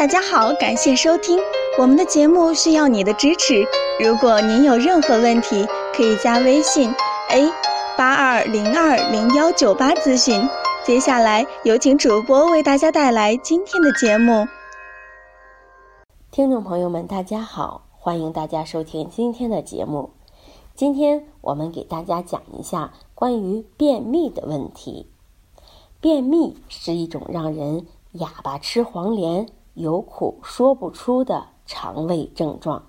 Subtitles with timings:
[0.00, 1.38] 大家好，感谢收听
[1.78, 3.62] 我们的节目，需要你的支持。
[4.02, 6.90] 如果您有任何问题，可以加微信
[7.28, 7.52] a
[7.98, 10.48] 八二零二零幺九八咨询。
[10.86, 14.48] 接下来有请主播为大家带来今天的节目。
[16.30, 20.08] 听众朋友们，大家好，欢迎大家收听今天的节目。
[20.74, 25.10] 今天我们给大家讲一下关于便秘的问题。
[26.00, 29.46] 便秘是一种让人哑巴吃黄连。
[29.80, 32.84] 有苦说不出的肠胃症状，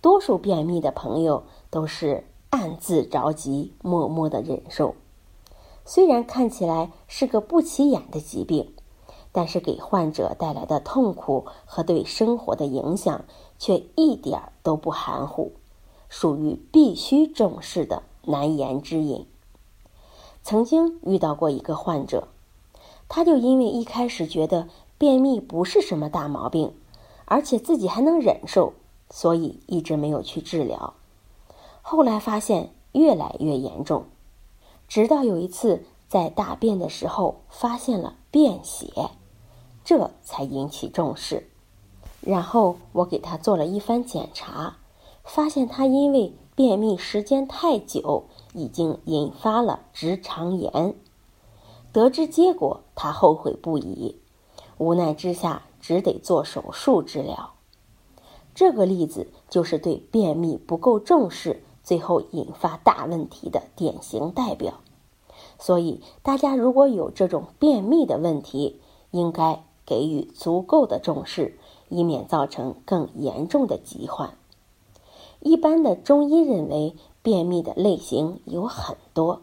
[0.00, 4.94] 多数便秘的朋友都是暗自着急，默默的忍受。
[5.84, 8.72] 虽然看起来是个不起眼的疾病，
[9.30, 13.26] 但是给患者带来的痛苦和对生活的影响
[13.58, 15.52] 却一点都不含糊，
[16.08, 19.26] 属于必须重视的难言之隐。
[20.42, 22.28] 曾经遇到过一个患者，
[23.06, 24.66] 他就因为一开始觉得。
[25.00, 26.74] 便秘不是什么大毛病，
[27.24, 28.74] 而且自己还能忍受，
[29.08, 30.92] 所以一直没有去治疗。
[31.80, 34.04] 后来发现越来越严重，
[34.88, 38.92] 直到有一次在大便的时候发现了便血，
[39.82, 41.48] 这才引起重视。
[42.20, 44.76] 然后我给他做了一番检查，
[45.24, 50.94] 发现他因为便秘时间太久，已经引发了直肠炎。
[51.90, 54.20] 得知结果，他后悔不已。
[54.80, 57.52] 无奈之下，只得做手术治疗。
[58.54, 64.80] 这个例子就是对便秘不够重视，最后引发大问题的典型代表。
[65.58, 71.58] 所以，大家如果有这种便秘的问题，应该给予足够的重视，
[71.90, 74.32] 以免造成更严重的疾患。
[75.40, 79.42] 一般的中医认为，便秘的类型有很多，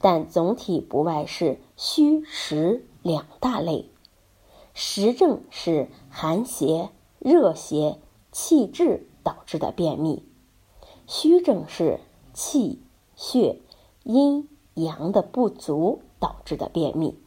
[0.00, 3.88] 但总体不外是虚实两大类。
[4.78, 7.98] 实症是寒邪、热邪、
[8.30, 10.22] 气滞导致的便秘；
[11.06, 11.98] 虚症是
[12.34, 12.82] 气
[13.14, 13.62] 血
[14.04, 17.18] 阴阳的不足导致的便秘。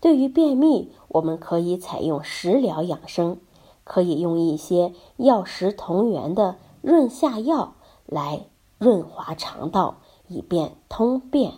[0.00, 3.38] 对于便秘，我们可以采用食疗养生，
[3.84, 7.74] 可以用一些药食同源的润下药
[8.06, 11.52] 来润滑肠道，以便通便。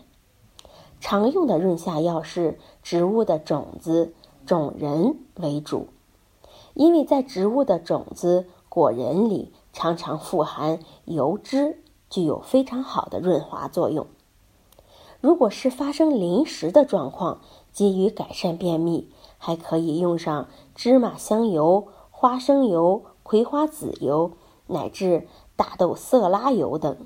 [1.01, 4.13] 常用的润下药是植物的种子。
[4.47, 5.89] 种仁为主，
[6.75, 14.07] 因为在植物的种子、果仁里常常富含油脂，具有非常好的润滑作用。
[15.21, 17.41] 如果是发生临时的状况，
[17.73, 19.09] 急于改善便秘，
[19.39, 24.33] 还可以用上芝麻香油、花生油、葵花籽油，
[24.67, 26.97] 乃至大豆色拉油等。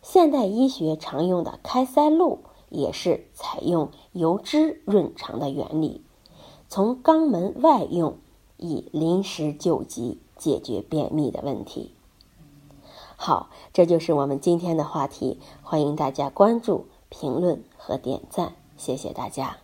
[0.00, 2.38] 现代医学常用的开塞露
[2.70, 6.02] 也是采用油脂润肠的原理。
[6.68, 8.18] 从肛门外用，
[8.58, 11.92] 以临时救急，解决便秘的问题。
[13.16, 19.56] 好，这就是我们今天的话题，欢迎大家关注、评论和点赞，谢谢大家。